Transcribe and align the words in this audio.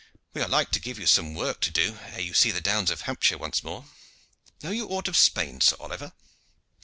We 0.33 0.41
are 0.41 0.47
like 0.47 0.71
to 0.71 0.79
give 0.79 0.97
you 0.97 1.05
some 1.05 1.35
work 1.35 1.59
to 1.61 1.69
do 1.69 1.99
ere 2.11 2.19
you 2.21 2.33
see 2.33 2.49
the 2.49 2.59
downs 2.59 2.89
of 2.89 3.01
Hampshire 3.01 3.37
once 3.37 3.63
more. 3.63 3.85
Know 4.63 4.71
you 4.71 4.87
aught 4.87 5.07
of 5.07 5.15
Spain, 5.15 5.61
Sir 5.61 5.75
Oliver?" 5.79 6.13